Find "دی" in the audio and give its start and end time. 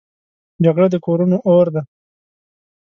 1.73-1.81